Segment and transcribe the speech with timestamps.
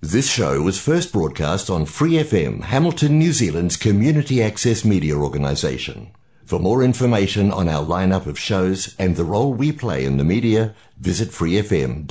[0.00, 6.12] This show was first broadcast on Free FM, Hamilton, New Zealand's community access media organisation.
[6.44, 10.22] For more information on our lineup of shows and the role we play in the
[10.22, 12.06] media, visit freefm.org.nz.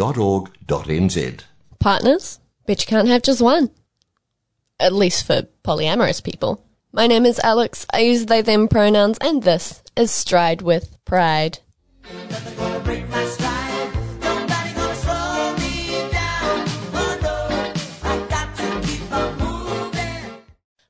[1.80, 2.40] Partners?
[2.66, 3.72] Bet you can't have just one.
[4.82, 6.62] At least for polyamorous people.
[6.92, 11.60] My name is Alex, I use they them pronouns, and this is Stride with Pride.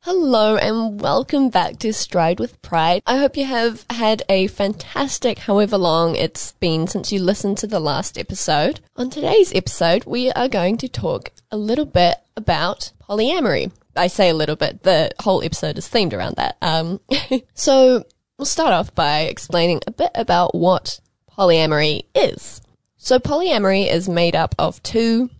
[0.09, 3.01] Hello and welcome back to Stride with Pride.
[3.05, 7.67] I hope you have had a fantastic however long it's been since you listened to
[7.67, 8.79] the last episode.
[8.95, 13.73] On today's episode, we are going to talk a little bit about polyamory.
[13.97, 16.55] I say a little bit, the whole episode is themed around that.
[16.61, 17.01] Um,
[17.53, 18.05] so
[18.37, 21.01] we'll start off by explaining a bit about what
[21.37, 22.61] polyamory is.
[22.95, 25.31] So polyamory is made up of two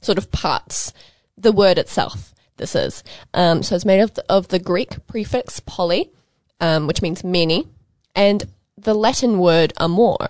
[0.00, 0.92] sort of parts.
[1.36, 2.31] The word itself
[2.62, 3.02] this is.
[3.34, 6.12] Um, so it's made of the, of the Greek prefix poly,
[6.60, 7.66] um, which means many,
[8.14, 8.44] and
[8.76, 10.28] the Latin word amor,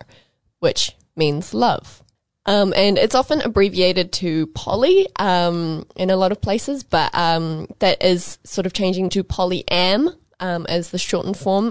[0.60, 2.02] which means love.
[2.46, 7.68] Um, and it's often abbreviated to poly um, in a lot of places, but um,
[7.78, 11.70] that is sort of changing to polyam um, as the shortened form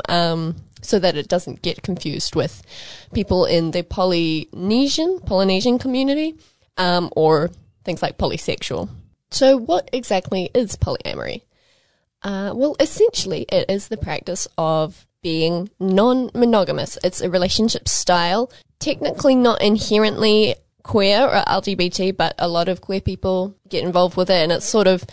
[0.84, 2.64] so that it doesn't get confused with
[3.14, 6.36] people in the Polynesian Polynesian community
[6.78, 7.50] um, or
[7.84, 8.90] things like polysexual.
[9.32, 11.42] So, what exactly is polyamory?
[12.22, 16.98] Uh, well, essentially, it is the practice of being non monogamous.
[17.04, 23.02] It's a relationship style, technically not inherently queer or LGBT, but a lot of queer
[23.02, 25.04] people get involved with it, and it's sort of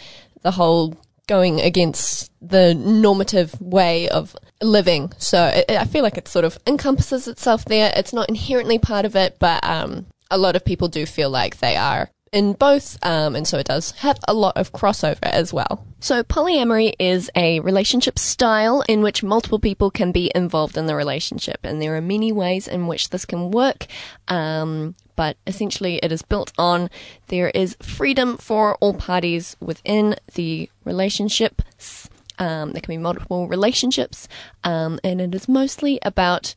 [0.42, 0.96] the whole
[1.26, 5.12] going against the normative way of living.
[5.18, 7.92] So it, I feel like it sort of encompasses itself there.
[7.94, 11.58] It's not inherently part of it, but um, a lot of people do feel like
[11.58, 15.52] they are in both, um, and so it does have a lot of crossover as
[15.52, 15.84] well.
[16.00, 20.94] So polyamory is a relationship style in which multiple people can be involved in the
[20.94, 23.86] relationship, and there are many ways in which this can work.
[24.28, 26.90] Um, but essentially, it is built on
[27.26, 31.60] there is freedom for all parties within the relationship.
[32.38, 34.28] Um, there can be multiple relationships,
[34.62, 36.54] um, and it is mostly about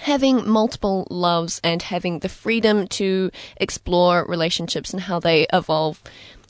[0.00, 6.02] having multiple loves and having the freedom to explore relationships and how they evolve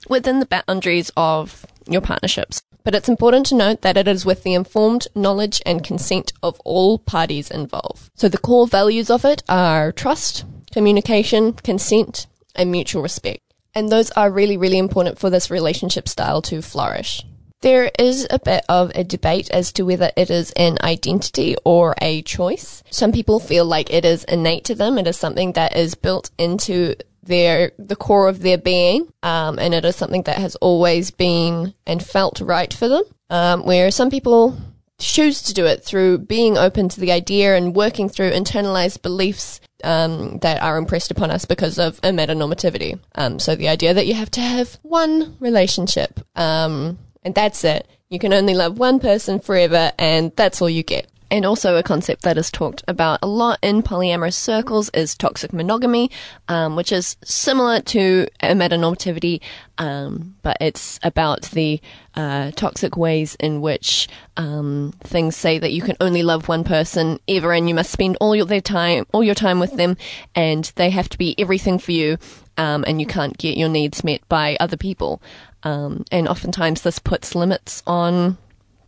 [0.08, 2.62] within the boundaries of your partnerships.
[2.82, 6.58] But it's important to note that it is with the informed knowledge and consent of
[6.60, 8.10] all parties involved.
[8.14, 13.42] So the core values of it are trust, communication, consent, and mutual respect.
[13.74, 17.22] And those are really, really important for this relationship style to flourish.
[17.62, 21.94] There is a bit of a debate as to whether it is an identity or
[22.00, 22.82] a choice.
[22.90, 24.96] Some people feel like it is innate to them.
[24.96, 29.74] It is something that is built into their the core of their being, um, and
[29.74, 33.02] it is something that has always been and felt right for them.
[33.28, 34.56] Um, where some people
[34.98, 39.60] choose to do it through being open to the idea and working through internalized beliefs
[39.84, 42.98] um, that are impressed upon us because of amatonormativity.
[43.14, 47.86] Um, so the idea that you have to have one relationship um, and that's it.
[48.08, 51.10] You can only love one person forever, and that's all you get.
[51.32, 55.52] And also, a concept that is talked about a lot in polyamorous circles is toxic
[55.52, 56.10] monogamy,
[56.48, 59.40] um, which is similar to amatonormativity,
[59.78, 61.80] um, but it's about the
[62.16, 67.20] uh, toxic ways in which um, things say that you can only love one person
[67.28, 69.96] ever, and you must spend all your their time, all your time with them,
[70.34, 72.18] and they have to be everything for you,
[72.58, 75.22] um, and you can't get your needs met by other people.
[75.62, 78.38] Um, and oftentimes this puts limits on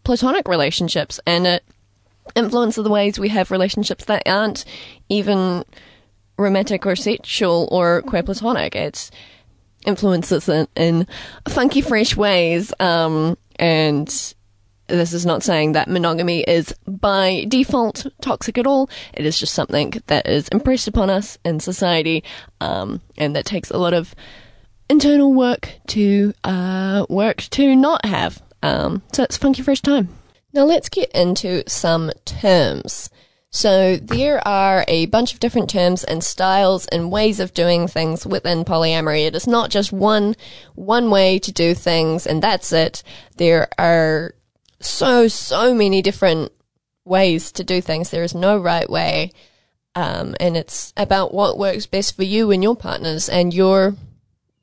[0.05, 1.65] platonic relationships and it
[2.35, 4.65] influences the ways we have relationships that aren't
[5.09, 5.65] even
[6.39, 8.75] romantic or sexual or queer platonic.
[8.75, 9.11] It
[9.85, 11.07] influences it in
[11.49, 12.73] funky, fresh ways.
[12.81, 14.09] Um, and
[14.89, 18.91] this is not saying that monogamy is by default toxic at all.
[19.15, 22.25] It is just something that is impressed upon us in society,
[22.61, 24.15] um, and that takes a lot of
[24.93, 28.43] internal work to uh, work to not have.
[28.63, 30.11] Um, so it's funky fresh time.
[30.53, 33.09] Now let's get into some terms.
[33.49, 38.27] So there are a bunch of different terms and styles and ways of doing things
[38.27, 39.27] within polyamory.
[39.27, 40.37] It is not just one
[40.75, 43.03] one way to do things and that's it.
[43.39, 44.35] There are
[44.81, 46.53] so so many different
[47.07, 48.11] ways to do things.
[48.11, 49.33] There is no right way.
[49.95, 53.97] Um, and it's about what works best for you and your partners and your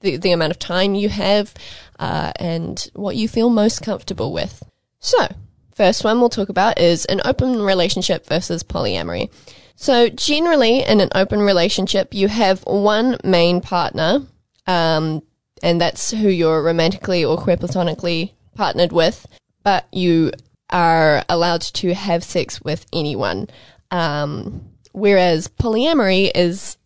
[0.02, 1.54] the, the amount of time you have,
[2.00, 4.64] uh, and what you feel most comfortable with.
[5.00, 5.28] So,
[5.74, 9.30] first one we'll talk about is an open relationship versus polyamory.
[9.76, 14.26] So, generally, in an open relationship, you have one main partner,
[14.68, 15.24] um,
[15.64, 19.26] and that's who you're romantically or queer platonically partnered with,
[19.64, 20.32] but you
[20.70, 23.48] are allowed to have sex with anyone.
[23.92, 26.78] Um, whereas polyamory is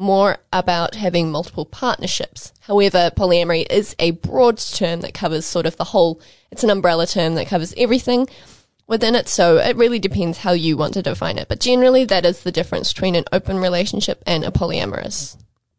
[0.00, 2.52] more about having multiple partnerships.
[2.60, 6.20] However, polyamory is a broad term that covers sort of the whole,
[6.50, 8.26] it's an umbrella term that covers everything
[8.86, 11.48] within it, so it really depends how you want to define it.
[11.48, 15.36] But generally, that is the difference between an open relationship and a polyamorous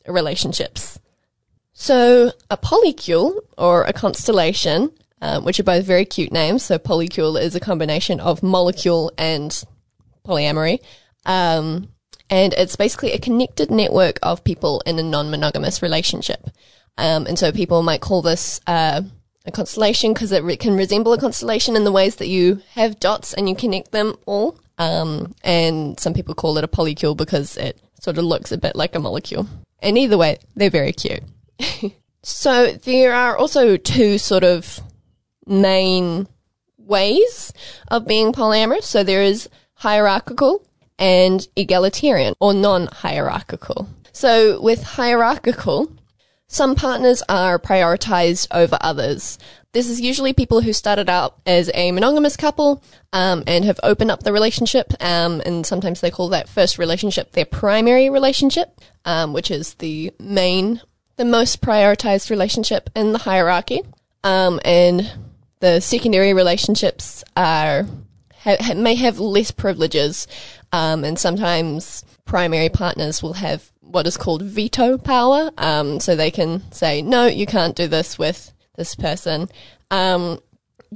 [0.07, 0.99] relationships.
[1.73, 4.91] So, a polycule or a constellation,
[5.21, 6.63] um, which are both very cute names.
[6.63, 9.51] So, polycule is a combination of molecule and
[10.25, 10.79] polyamory.
[11.25, 11.89] Um,
[12.31, 16.49] and it's basically a connected network of people in a non-monogamous relationship.
[16.97, 19.01] Um, and so people might call this uh,
[19.45, 23.01] a constellation because it re- can resemble a constellation in the ways that you have
[23.01, 24.57] dots and you connect them all.
[24.77, 28.77] Um, and some people call it a polycule because it sort of looks a bit
[28.77, 29.47] like a molecule.
[29.79, 31.23] And either way, they're very cute.
[32.23, 34.79] so there are also two sort of
[35.45, 36.27] main
[36.77, 37.51] ways
[37.89, 38.83] of being polyamorous.
[38.83, 40.65] So there is hierarchical
[41.01, 43.89] and egalitarian or non-hierarchical.
[44.13, 45.91] So with hierarchical,
[46.47, 49.39] some partners are prioritized over others.
[49.73, 52.83] This is usually people who started out as a monogamous couple
[53.13, 57.31] um, and have opened up the relationship, um, and sometimes they call that first relationship
[57.31, 60.81] their primary relationship, um, which is the main,
[61.15, 63.81] the most prioritized relationship in the hierarchy.
[64.23, 65.09] Um, and
[65.61, 67.87] the secondary relationships are
[68.43, 70.27] ha- may have less privileges,
[70.71, 75.51] um, and sometimes primary partners will have what is called veto power.
[75.57, 79.49] Um, so they can say, no, you can't do this with this person.
[79.89, 80.39] Um,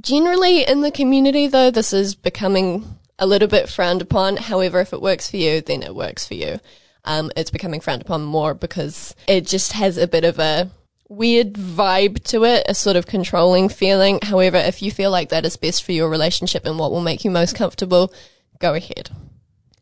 [0.00, 4.36] generally in the community though, this is becoming a little bit frowned upon.
[4.36, 6.58] However, if it works for you, then it works for you.
[7.04, 10.70] Um, it's becoming frowned upon more because it just has a bit of a
[11.08, 14.18] weird vibe to it, a sort of controlling feeling.
[14.22, 17.24] However, if you feel like that is best for your relationship and what will make
[17.24, 18.12] you most comfortable,
[18.58, 19.10] go ahead.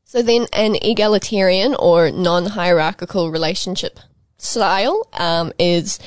[0.04, 3.98] So then an egalitarian or non-hierarchical relationship
[4.38, 5.98] style um, is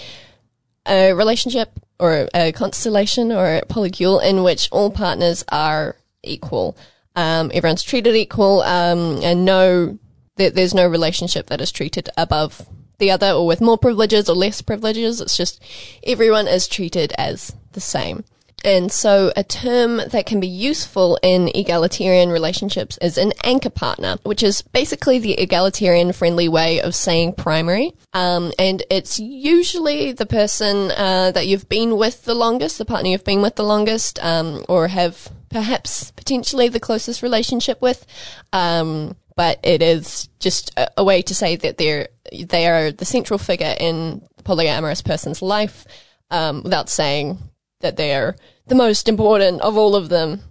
[0.88, 6.78] a relationship or a constellation or a polycule in which all partners are equal.
[7.16, 9.98] Um, everyone's treated equal, um, and no,
[10.36, 12.68] there, there's no relationship that is treated above
[13.00, 15.22] the other or with more privileges or less privileges.
[15.22, 15.64] It's just
[16.04, 18.24] everyone is treated as the same.
[18.66, 24.18] And so a term that can be useful in egalitarian relationships is an anchor partner,
[24.24, 27.94] which is basically the egalitarian friendly way of saying primary.
[28.14, 33.12] Um, and it's usually the person uh, that you've been with the longest, the partner
[33.12, 38.06] you've been with the longest, um, or have perhaps potentially the closest relationship with.
[38.52, 42.10] Um, but it is just a, a, way to say that they're
[42.50, 45.86] they are the central figure in the polyamorous person's life,
[46.32, 47.38] um, without saying
[47.80, 48.36] that they are
[48.66, 50.42] the most important of all of them.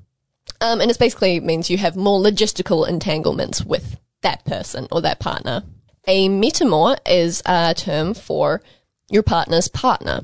[0.61, 5.19] Um, and it basically means you have more logistical entanglements with that person or that
[5.19, 5.65] partner.
[6.07, 8.63] A metamor is a term for
[9.11, 10.23] your partner's partner,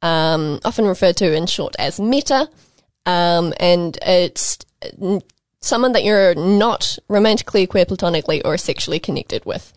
[0.00, 2.48] um, often referred to in short as meta,
[3.04, 4.58] um, and it's
[5.64, 9.72] someone that you're not romantically, queer, platonically, or sexually connected with.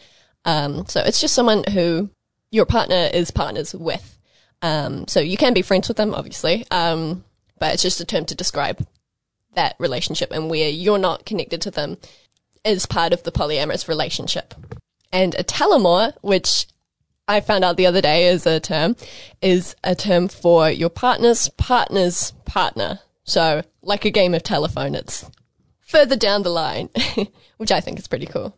[0.46, 2.10] Um, so it's just someone who
[2.52, 4.18] your partner is partners with.
[4.62, 7.24] Um, so you can be friends with them, obviously, um,
[7.60, 8.86] but it's just a term to describe
[9.54, 11.98] that relationship and where you're not connected to them
[12.64, 14.54] is part of the polyamorous relationship.
[15.12, 16.68] And a telomor, which
[17.28, 18.96] I found out the other day is a term,
[19.42, 23.00] is a term for your partner's partner's partner.
[23.24, 25.30] So, like a game of telephone, it's
[25.88, 26.90] further down the line,
[27.58, 28.56] which I think is pretty cool.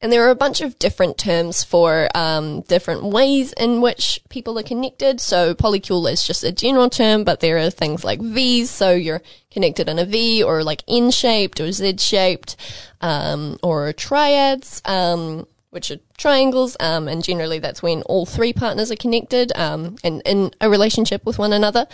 [0.00, 4.58] And there are a bunch of different terms for um, different ways in which people
[4.58, 5.20] are connected.
[5.20, 8.68] So polycule is just a general term, but there are things like V's.
[8.68, 12.56] So you're connected in a V or like N-shaped or Z-shaped,
[13.00, 16.76] um, or triads, um, which are triangles.
[16.80, 21.24] Um, and generally that's when all three partners are connected, um, and in a relationship
[21.24, 21.86] with one another.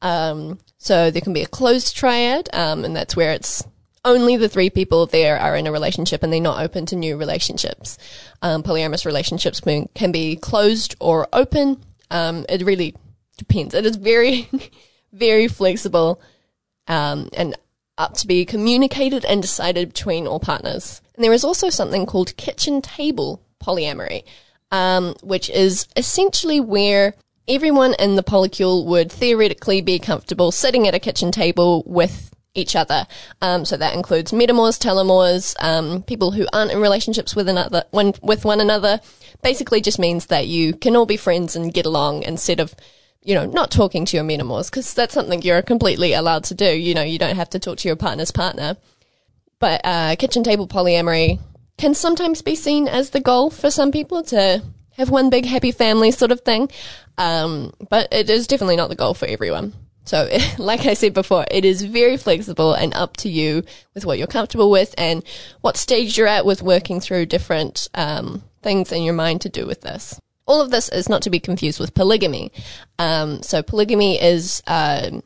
[0.00, 3.62] Um, so there can be a closed triad, and that's where it's
[4.04, 7.16] only the three people there are in a relationship and they're not open to new
[7.16, 7.98] relationships.
[8.40, 11.82] Um, polyamorous relationships can, be closed or open.
[12.10, 12.96] Um, it really
[13.38, 13.74] depends.
[13.74, 14.48] It is very,
[15.12, 16.20] very flexible
[16.88, 17.56] um, and
[17.98, 21.00] up to be communicated and decided between all partners.
[21.14, 24.24] And there is also something called kitchen table polyamory,
[24.72, 27.14] um, which is essentially where
[27.46, 32.76] everyone in the polycule would theoretically be comfortable sitting at a kitchen table with each
[32.76, 33.06] other.
[33.40, 38.14] Um, so that includes metamors, telomors, um, people who aren't in relationships with another, one,
[38.22, 39.00] with one another.
[39.42, 42.74] Basically just means that you can all be friends and get along instead of,
[43.22, 46.66] you know, not talking to your metamors because that's something you're completely allowed to do.
[46.66, 48.76] You know, you don't have to talk to your partner's partner.
[49.58, 51.38] But, uh, kitchen table polyamory
[51.78, 54.62] can sometimes be seen as the goal for some people to
[54.96, 56.70] have one big happy family sort of thing.
[57.16, 59.72] Um, but it is definitely not the goal for everyone.
[60.04, 60.28] So,
[60.58, 64.26] like I said before, it is very flexible and up to you with what you're
[64.26, 65.22] comfortable with and
[65.60, 69.66] what stage you're at with working through different um, things in your mind to do
[69.66, 70.20] with this.
[70.46, 72.52] All of this is not to be confused with polygamy.
[72.98, 75.20] Um, so, polygamy is uh,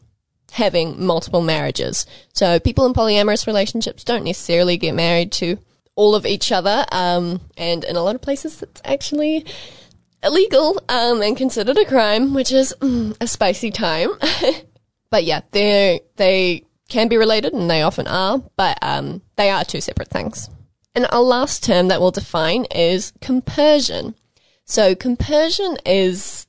[0.52, 2.06] having multiple marriages.
[2.32, 5.58] So, people in polyamorous relationships don't necessarily get married to
[5.94, 9.46] all of each other, um, and in a lot of places, it's actually
[10.22, 14.10] illegal um, and considered a crime, which is mm, a spicy time.
[15.10, 19.64] but yeah, they they can be related, and they often are, but um, they are
[19.64, 20.48] two separate things.
[20.94, 24.14] And our last term that we'll define is compersion.
[24.64, 26.46] So compersion is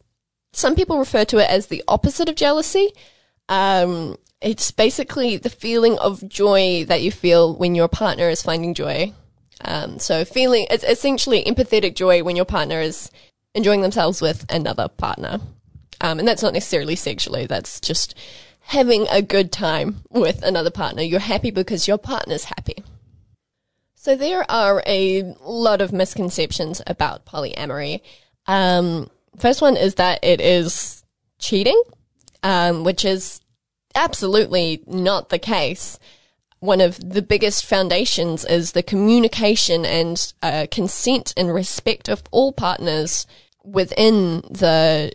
[0.53, 2.93] some people refer to it as the opposite of jealousy.
[3.49, 8.73] Um, it's basically the feeling of joy that you feel when your partner is finding
[8.73, 9.13] joy.
[9.61, 13.11] Um, so feeling it's essentially empathetic joy when your partner is
[13.53, 15.39] enjoying themselves with another partner.
[15.99, 18.15] Um, and that's not necessarily sexually, that's just
[18.67, 21.01] having a good time with another partner.
[21.01, 22.83] You're happy because your partner's happy.
[23.95, 28.01] So there are a lot of misconceptions about polyamory.
[28.45, 31.03] Um, first one is that it is
[31.39, 31.81] cheating,
[32.43, 33.39] um, which is
[33.95, 35.97] absolutely not the case.
[36.59, 42.51] One of the biggest foundations is the communication and uh, consent and respect of all
[42.51, 43.25] partners
[43.63, 45.13] within the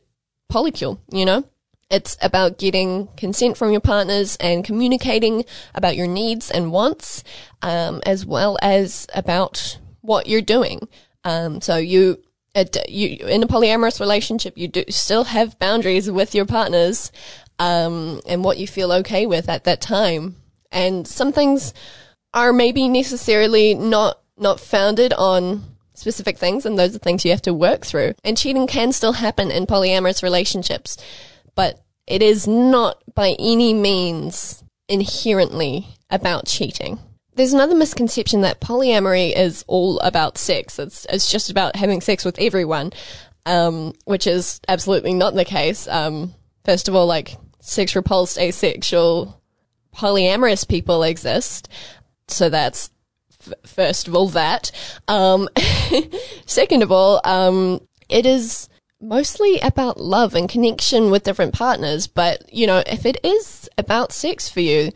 [0.51, 1.45] polycule, you know?
[1.93, 5.45] It's about getting consent from your partners and communicating
[5.75, 7.23] about your needs and wants,
[7.61, 10.89] um, as well as about what you're doing.
[11.23, 12.19] Um, so you,
[12.89, 17.13] you, in a polyamorous relationship, you do still have boundaries with your partners,
[17.59, 20.37] um, and what you feel okay with at that time.
[20.71, 21.75] And some things
[22.33, 25.63] are maybe necessarily not, not founded on
[25.95, 28.15] specific things, and those are things you have to work through.
[28.25, 30.97] And cheating can still happen in polyamorous relationships,
[31.55, 36.99] but it is not by any means inherently about cheating.
[37.35, 40.79] There's another misconception that polyamory is all about sex.
[40.79, 42.93] It's, it's just about having sex with everyone,
[43.47, 45.89] um, which is absolutely not the case.
[45.89, 49.41] Um, first of all, like sex repulsed asexual
[49.95, 51.69] polyamorous people exist.
[52.29, 52.91] So that's
[53.65, 54.71] first of all, that.
[55.09, 55.49] Um,
[56.47, 58.69] second of all, um, it is
[59.03, 62.07] mostly about love and connection with different partners.
[62.07, 64.93] But, you know, if it is about sex for you,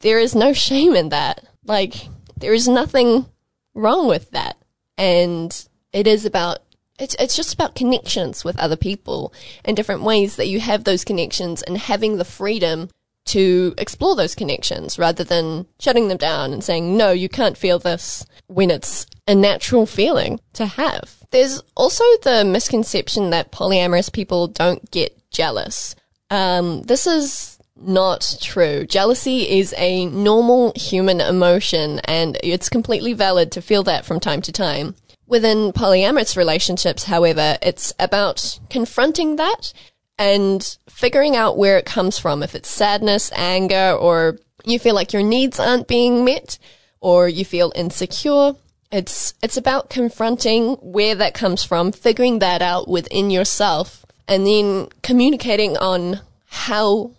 [0.00, 1.44] there is no shame in that.
[1.64, 3.26] Like, there is nothing
[3.74, 4.56] wrong with that.
[4.96, 6.58] And it is about
[6.98, 9.32] it's it's just about connections with other people
[9.64, 12.90] and different ways that you have those connections and having the freedom
[13.26, 17.78] to explore those connections rather than shutting them down and saying, no, you can't feel
[17.78, 21.18] this when it's a natural feeling to have.
[21.30, 25.94] There's also the misconception that polyamorous people don't get jealous.
[26.30, 28.86] Um, this is not true.
[28.86, 34.42] Jealousy is a normal human emotion and it's completely valid to feel that from time
[34.42, 34.94] to time.
[35.26, 39.74] Within polyamorous relationships, however, it's about confronting that
[40.18, 42.42] and figuring out where it comes from.
[42.42, 46.58] If it's sadness, anger, or you feel like your needs aren't being met,
[47.00, 48.54] or you feel insecure.
[48.90, 54.88] It's, it's about confronting where that comes from, figuring that out within yourself, and then
[55.02, 57.12] communicating on how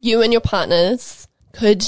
[0.00, 1.84] you and your partners could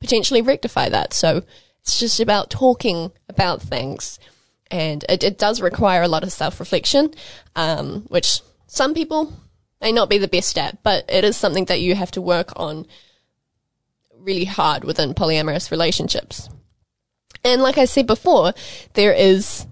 [0.00, 1.12] potentially rectify that.
[1.12, 1.42] So
[1.82, 4.18] it's just about talking about things.
[4.70, 7.12] And it, it does require a lot of self reflection,
[7.56, 9.32] um, which some people
[9.80, 12.52] may not be the best at, but it is something that you have to work
[12.56, 12.86] on
[14.18, 16.48] really hard within polyamorous relationships.
[17.44, 18.52] And like I said before,
[18.94, 19.66] there is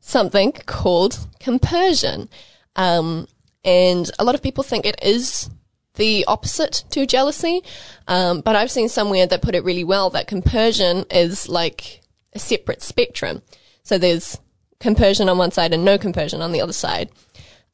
[0.00, 2.28] something called compersion.
[2.76, 3.28] Um,
[3.64, 5.50] and a lot of people think it is
[5.94, 7.62] the opposite to jealousy.
[8.08, 12.00] Um, but I've seen somewhere that put it really well that compersion is like
[12.32, 13.42] a separate spectrum.
[13.82, 14.38] So there's
[14.80, 17.10] compersion on one side and no compersion on the other side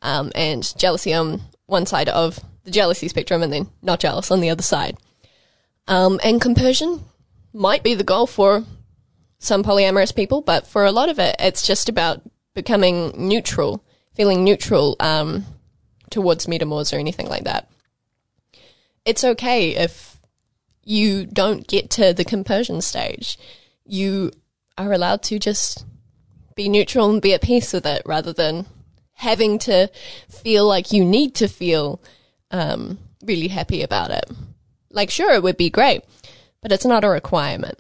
[0.03, 4.41] um, and jealousy on one side of the jealousy spectrum and then not jealous on
[4.41, 4.97] the other side.
[5.87, 7.05] Um, and compersion
[7.53, 8.65] might be the goal for
[9.39, 12.23] some polyamorous people, but for a lot of it, it's just about
[12.55, 15.45] becoming neutral, feeling neutral um,
[16.11, 17.71] towards metamors or anything like that.
[19.05, 20.19] It's okay if
[20.83, 23.39] you don't get to the compersion stage.
[23.85, 24.33] You
[24.77, 25.85] are allowed to just
[26.55, 28.67] be neutral and be at peace with it rather than
[29.15, 29.89] having to
[30.29, 32.01] feel like you need to feel
[32.51, 34.25] um, really happy about it.
[34.91, 36.03] Like, sure, it would be great,
[36.63, 37.79] but it's not a requirement.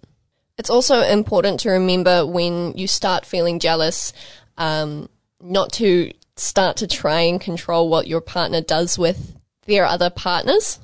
[0.58, 4.12] It's also important to remember when you start feeling jealous,
[4.56, 5.08] um,
[5.40, 9.36] not to start to try and control what your partner does with
[9.66, 10.80] their other partners,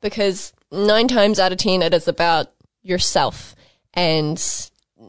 [0.00, 3.56] because nine times out of ten, it is about yourself.
[3.92, 4.40] And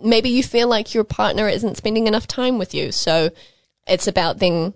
[0.04, 2.92] maybe you feel like your partner isn't spending enough time with you.
[2.92, 3.30] So
[3.88, 4.74] it's about then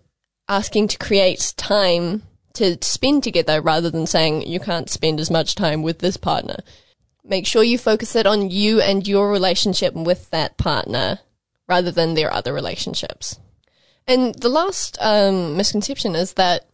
[0.47, 2.21] asking to create time
[2.53, 6.57] to spend together rather than saying you can't spend as much time with this partner.
[7.23, 11.19] Make sure you focus it on you and your relationship with that partner
[11.67, 13.39] rather than their other relationships.
[14.05, 16.67] And the last um, misconception is that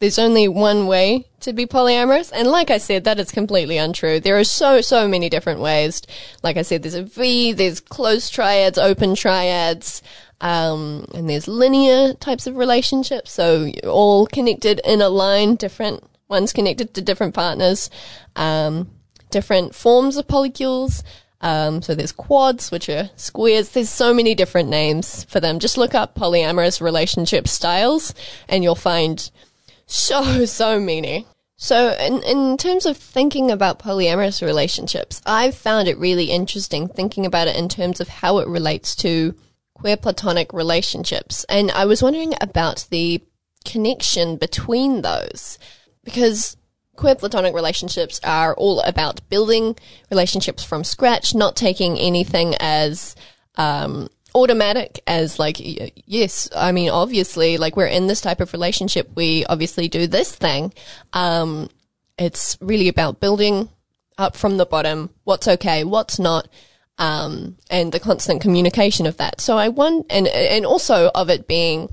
[0.00, 2.30] there's only one way to be polyamorous.
[2.34, 4.20] And like I said, that is completely untrue.
[4.20, 6.02] There are so, so many different ways.
[6.42, 10.02] Like I said, there's a V, there's closed triads, open triads,
[10.40, 13.32] um, and there's linear types of relationships.
[13.32, 17.88] So all connected in a line, different ones connected to different partners,
[18.36, 18.90] um,
[19.34, 21.02] different forms of polycules.
[21.42, 23.70] Um, so there's quads, which are squares.
[23.70, 25.58] There's so many different names for them.
[25.58, 28.14] Just look up polyamorous relationship styles
[28.48, 29.30] and you'll find
[29.84, 31.26] so, so many.
[31.56, 37.26] So, in, in terms of thinking about polyamorous relationships, I've found it really interesting thinking
[37.26, 39.34] about it in terms of how it relates to
[39.74, 41.44] queer platonic relationships.
[41.48, 43.22] And I was wondering about the
[43.64, 45.58] connection between those
[46.04, 46.56] because
[46.96, 49.76] queer platonic relationships are all about building
[50.10, 53.14] relationships from scratch, not taking anything as
[53.56, 55.58] um, automatic as like
[56.06, 60.34] yes i mean obviously like we're in this type of relationship we obviously do this
[60.34, 60.72] thing.
[61.12, 61.68] Um
[62.18, 63.68] it's really about building
[64.18, 66.48] up from the bottom what's okay what's not
[66.98, 69.40] um and the constant communication of that.
[69.40, 71.88] So i want and and also of it being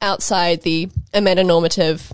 [0.00, 2.10] outside the amatonormative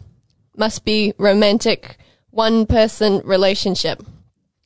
[0.57, 1.99] must be romantic
[2.33, 4.03] one person relationship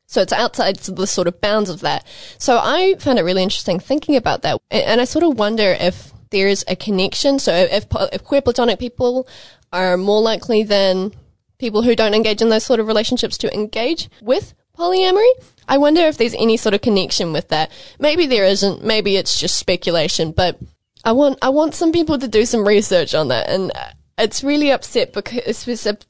[0.06, 2.06] so it's outside the sort of bounds of that.
[2.38, 4.60] So I found it really interesting thinking about that.
[4.70, 7.38] And I sort of wonder if there's a connection.
[7.38, 9.28] So if, if queer platonic people
[9.72, 11.12] are more likely than
[11.58, 15.30] people who don't engage in those sort of relationships to engage with polyamory,
[15.68, 17.72] I wonder if there's any sort of connection with that.
[17.98, 18.84] Maybe there isn't.
[18.84, 20.58] Maybe it's just speculation, but
[21.04, 23.48] I want, I want some people to do some research on that.
[23.48, 23.72] And
[24.18, 26.06] it's really upset because it's, it's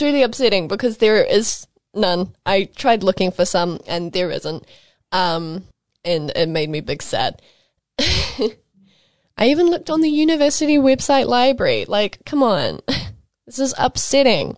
[0.00, 2.34] really upsetting because there is none.
[2.44, 4.64] I tried looking for some and there isn't.
[5.12, 5.64] Um,
[6.04, 7.40] and it made me big sad.
[7.98, 11.84] I even looked on the university website library.
[11.86, 12.80] Like, come on.
[13.46, 14.56] this is upsetting.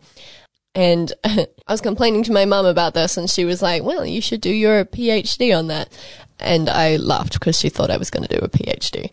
[0.74, 4.20] And I was complaining to my mum about this and she was like, well, you
[4.20, 5.88] should do your PhD on that.
[6.38, 9.10] And I laughed because she thought I was going to do a PhD.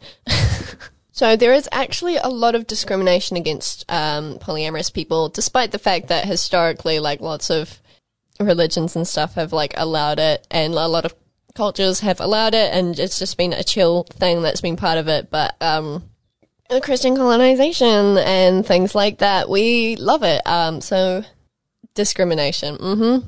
[1.18, 6.10] So there is actually a lot of discrimination against um, polyamorous people, despite the fact
[6.10, 7.82] that historically, like lots of
[8.40, 11.16] religions and stuff have like allowed it and a lot of
[11.56, 15.08] cultures have allowed it and it's just been a chill thing that's been part of
[15.08, 15.32] it.
[15.32, 16.04] But, um,
[16.84, 20.46] Christian colonization and things like that, we love it.
[20.46, 21.24] Um, so
[21.96, 22.78] discrimination.
[22.78, 23.28] Mm-hmm.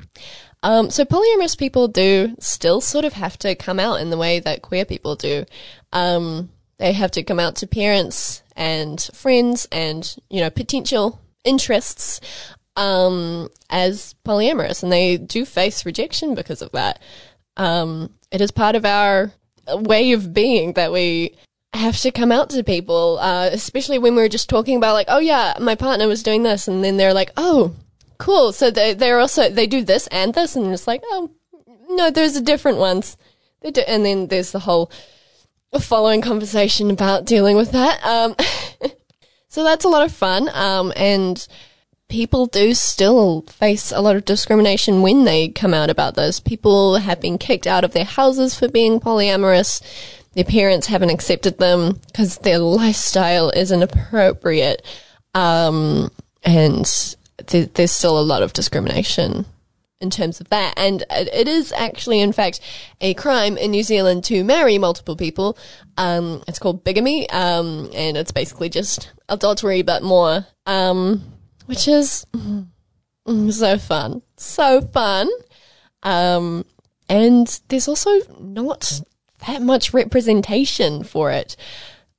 [0.61, 4.41] Um, so polyamorous people do still sort of have to come out in the way
[4.41, 5.45] that queer people do.
[5.91, 12.19] Um, they have to come out to parents and friends and, you know, potential interests
[12.75, 17.01] um, as polyamorous, and they do face rejection because of that.
[17.57, 19.33] Um, it is part of our
[19.67, 21.35] way of being that we
[21.73, 25.07] have to come out to people, uh, especially when we are just talking about like,
[25.09, 27.75] oh yeah, my partner was doing this, and then they're like, oh,
[28.17, 28.53] cool.
[28.53, 31.29] So they they're also they do this and this, and it's like, oh,
[31.89, 33.17] no, there's a different ones.
[33.61, 34.89] Do, and then there's the whole
[35.77, 38.03] following conversation about dealing with that.
[38.03, 38.35] Um,
[39.49, 40.49] so that's a lot of fun.
[40.49, 41.47] Um, and
[42.07, 46.39] people do still face a lot of discrimination when they come out about this.
[46.39, 49.81] People have been kicked out of their houses for being polyamorous.
[50.33, 54.83] Their parents haven't accepted them because their lifestyle isn't appropriate.
[55.35, 56.09] Um,
[56.43, 56.85] and
[57.45, 59.45] th- there's still a lot of discrimination
[60.01, 60.73] in terms of that.
[60.77, 62.59] And it is actually, in fact,
[63.01, 65.57] a crime in New Zealand to marry multiple people.
[65.97, 67.29] Um, it's called bigamy.
[67.29, 71.21] Um, and it's basically just adultery, but more, um,
[71.65, 72.67] which is mm,
[73.51, 75.29] so fun, so fun.
[76.03, 76.65] Um,
[77.09, 79.01] and there's also not
[79.47, 81.55] that much representation for it.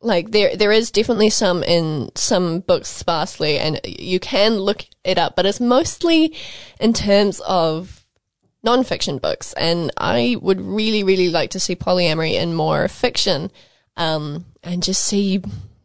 [0.02, 5.18] Like there, there is definitely some in some books sparsely, and you can look it
[5.18, 6.34] up, but it's mostly
[6.78, 8.06] in terms of
[8.62, 13.50] non-fiction books, and I would really, really like to see polyamory in more fiction,
[13.96, 15.42] um, and just see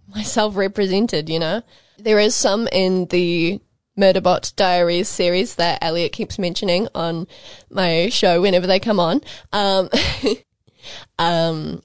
[0.07, 1.29] myself represented.
[1.29, 1.61] You know,
[1.97, 3.59] there is some in the
[3.97, 7.27] Murderbot Diaries series that Elliot keeps mentioning on
[7.69, 9.21] my show whenever they come on.
[9.53, 9.89] Um,
[11.19, 11.81] um,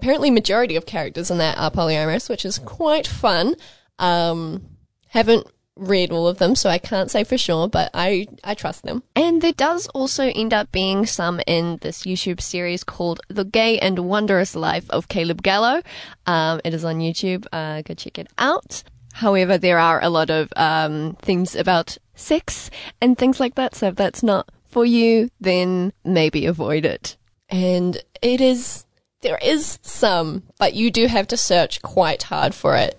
[0.00, 3.54] apparently, majority of characters in that are polyamorous, which is quite fun.
[3.98, 4.64] Um,
[5.08, 8.82] haven't read all of them, so I can't say for sure, but I, I trust
[8.82, 9.02] them.
[9.14, 13.78] And there does also end up being some in this YouTube series called The Gay
[13.78, 15.82] and Wondrous Life of Caleb Gallo.
[16.26, 17.46] Um, it is on YouTube.
[17.52, 18.82] Uh, go check it out.
[19.12, 22.70] However, there are a lot of um, themes about sex
[23.02, 27.16] and things like that, so if that's not for you, then maybe avoid it.
[27.48, 28.86] And it is,
[29.22, 32.98] there is some, but you do have to search quite hard for it.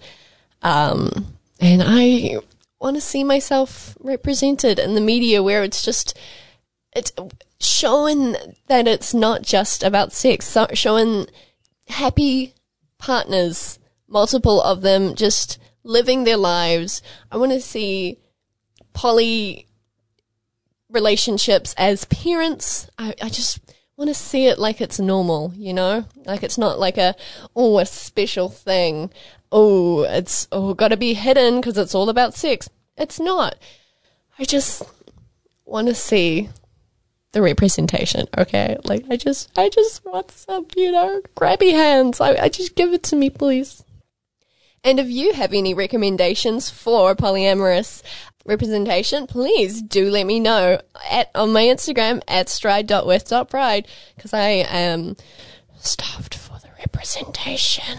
[0.61, 2.37] Um, and I
[2.79, 6.17] want to see myself represented in the media where it's just
[6.93, 7.11] it's
[7.59, 8.35] showing
[8.67, 11.27] that it's not just about sex, so showing
[11.87, 12.53] happy
[12.97, 17.01] partners, multiple of them just living their lives.
[17.31, 18.19] I want to see
[18.93, 19.67] poly
[20.89, 22.89] relationships as parents.
[22.97, 23.59] I, I just
[24.01, 26.05] want to see it like it's normal, you know?
[26.25, 27.15] Like it's not like a,
[27.55, 29.11] oh, a special thing
[29.51, 32.69] oh, it's oh, got to be hidden because it's all about sex.
[32.97, 33.55] It's not.
[34.39, 34.83] I just
[35.65, 36.49] want to see
[37.33, 38.27] the representation.
[38.37, 42.21] Okay, like I just, I just want some, you know, grabby hands.
[42.21, 43.83] I, I just give it to me, please.
[44.83, 48.01] And if you have any recommendations for polyamorous
[48.45, 55.15] representation, please do let me know at on my Instagram at stride.with.pride because I am
[55.77, 57.97] starved for the representation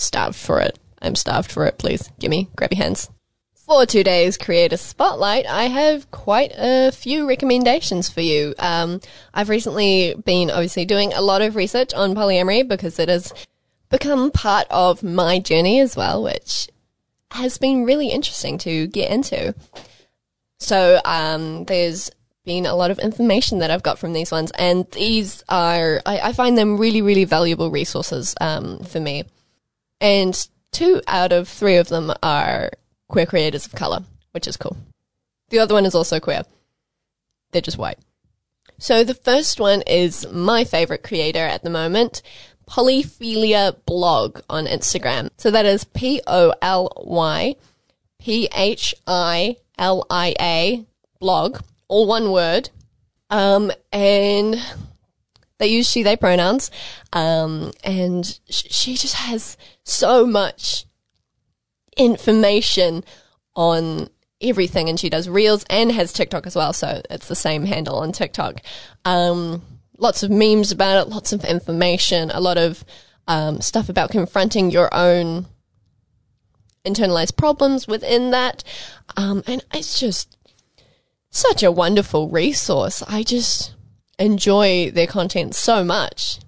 [0.00, 0.78] starved for it.
[1.02, 1.78] I'm starved for it.
[1.78, 3.10] Please give me grab your hands.
[3.54, 8.52] For today's Creator Spotlight, I have quite a few recommendations for you.
[8.58, 9.00] Um,
[9.32, 13.32] I've recently been obviously doing a lot of research on polyamory because it has
[13.88, 16.68] become part of my journey as well, which
[17.30, 19.54] has been really interesting to get into.
[20.58, 22.10] So, um, there's
[22.44, 26.20] been a lot of information that I've got from these ones, and these are, I,
[26.20, 29.24] I find them really, really valuable resources, um, for me
[30.00, 32.70] and two out of three of them are
[33.08, 34.76] queer creators of color, which is cool.
[35.50, 36.42] The other one is also queer.
[37.52, 37.98] They're just white.
[38.78, 42.22] So the first one is my favorite creator at the moment,
[42.70, 45.30] Polyphilia Blog on Instagram.
[45.36, 47.56] So that is P O L Y
[48.20, 50.86] P H I L I A
[51.18, 52.70] blog, all one word.
[53.28, 54.56] Um, and
[55.58, 56.70] they use she, they pronouns.
[57.12, 60.84] Um, and sh- she just has so much
[61.96, 63.04] information
[63.56, 64.08] on
[64.40, 66.72] everything and she does reels and has TikTok as well.
[66.72, 68.62] So it's the same handle on TikTok.
[69.04, 69.62] Um,
[70.00, 72.84] lots of memes about it, lots of information, a lot of,
[73.28, 75.46] um, stuff about confronting your own
[76.84, 78.64] internalized problems within that.
[79.16, 80.36] Um, and it's just
[81.30, 83.02] such a wonderful resource.
[83.06, 83.74] I just,
[84.20, 86.38] enjoy their content so much.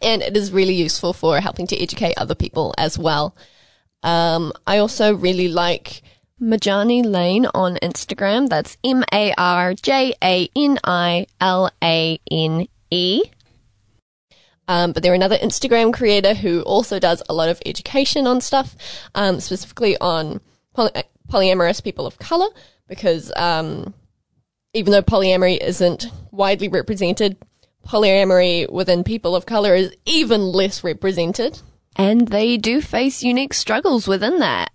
[0.00, 3.36] And it is really useful for helping to educate other people as well.
[4.02, 6.00] Um, I also really like
[6.40, 8.48] Marjani Lane on Instagram.
[8.48, 13.22] That's M A R J A N I L A N E.
[14.66, 18.76] Um, but they're another Instagram creator who also does a lot of education on stuff,
[19.16, 20.40] um, specifically on
[20.74, 22.46] poly- polyamorous people of color,
[22.86, 23.92] because um,
[24.72, 27.36] even though polyamory isn't widely represented,
[27.86, 31.60] polyamory within people of color is even less represented.
[31.96, 34.70] And they do face unique struggles within that.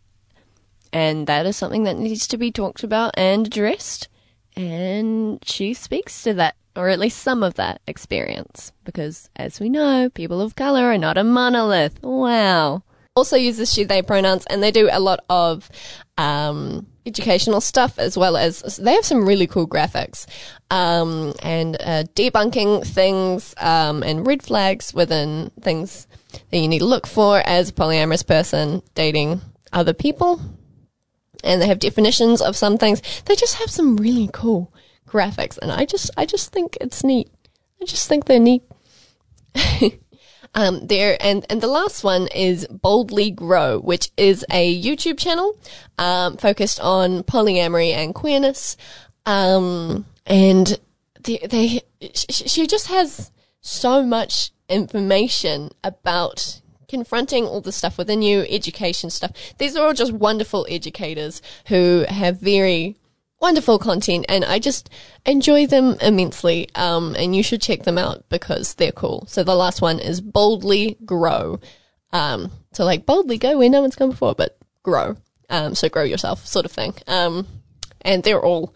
[0.93, 4.07] And that is something that needs to be talked about and addressed.
[4.55, 8.71] And she speaks to that, or at least some of that experience.
[8.83, 12.01] Because as we know, people of color are not a monolith.
[12.01, 12.83] Wow.
[13.15, 15.69] Also uses she, they pronouns, and they do a lot of,
[16.17, 20.25] um, educational stuff as well as they have some really cool graphics
[20.71, 26.07] um, and uh, debunking things um, and red flags within things
[26.49, 29.39] that you need to look for as a polyamorous person dating
[29.71, 30.41] other people.
[31.43, 33.01] And they have definitions of some things.
[33.25, 34.73] They just have some really cool
[35.07, 37.29] graphics, and I just I just think it's neat.
[37.81, 38.63] I just think they're neat.
[40.57, 45.59] Um, there and and the last one is Boldly Grow, which is a YouTube channel
[45.97, 48.77] um, focused on polyamory and queerness.
[49.25, 50.79] Um, and
[51.21, 58.45] they, they she just has so much information about confronting all the stuff within you,
[58.49, 59.31] education stuff.
[59.57, 62.97] These are all just wonderful educators who have very
[63.39, 64.89] wonderful content and I just
[65.25, 66.69] enjoy them immensely.
[66.75, 69.25] Um, and you should check them out because they're cool.
[69.27, 71.59] So the last one is Boldly Grow.
[72.11, 75.17] Um, so like boldly go where no one's gone before, but grow.
[75.49, 76.93] Um, so grow yourself sort of thing.
[77.07, 77.45] Um,
[78.01, 78.73] and they're all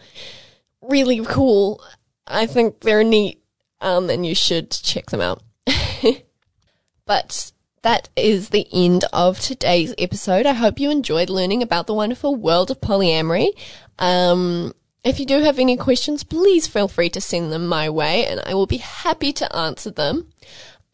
[0.82, 1.82] really cool.
[2.28, 3.42] I think they're neat.
[3.82, 5.42] Um, and you should check them out.
[7.06, 10.46] but that is the end of today's episode.
[10.46, 13.50] I hope you enjoyed learning about the wonderful world of polyamory.
[13.98, 18.26] Um, if you do have any questions, please feel free to send them my way
[18.26, 20.32] and I will be happy to answer them.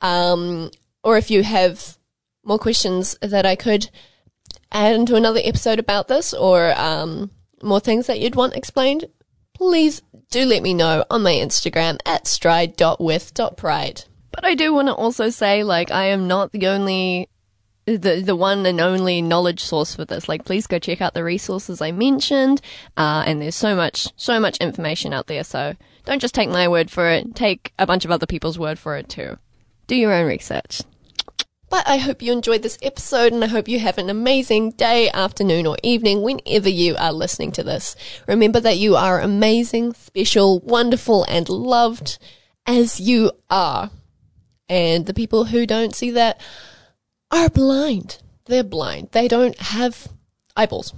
[0.01, 0.71] Um,
[1.03, 1.97] or if you have
[2.43, 3.89] more questions that I could
[4.71, 7.31] add into another episode about this or um,
[7.63, 9.05] more things that you'd want explained,
[9.53, 14.03] please do let me know on my Instagram at stride.with.pride.
[14.35, 17.29] But I do want to also say, like, I am not the only
[17.85, 20.27] the the one and only knowledge source for this.
[20.27, 22.61] Like, please go check out the resources I mentioned.
[22.97, 25.45] Uh, and there's so much so much information out there.
[25.45, 27.33] So don't just take my word for it.
[27.33, 29.37] Take a bunch of other people's word for it too.
[29.87, 30.81] Do your own research.
[31.69, 35.09] But I hope you enjoyed this episode and I hope you have an amazing day,
[35.11, 37.95] afternoon, or evening whenever you are listening to this.
[38.27, 42.19] Remember that you are amazing, special, wonderful, and loved
[42.67, 43.91] as you are.
[44.67, 46.41] And the people who don't see that
[47.31, 48.21] are blind.
[48.45, 49.09] They're blind.
[49.11, 50.07] They don't have
[50.55, 50.93] eyeballs.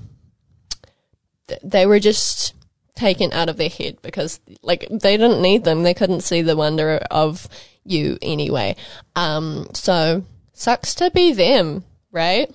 [1.64, 2.54] They were just
[2.96, 5.84] taken out of their head because, like, they didn't need them.
[5.84, 7.48] They couldn't see the wonder of
[7.84, 8.76] you anyway.
[9.16, 12.52] Um, so sucks to be them, right?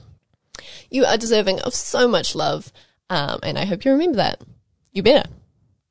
[0.90, 2.72] You are deserving of so much love.
[3.09, 4.42] Um, and I hope you remember that.
[4.92, 5.29] You better.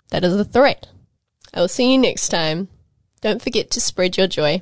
[0.10, 0.88] That is the threat.
[1.54, 2.68] I will see you next time.
[3.22, 4.62] Don't forget to spread your joy.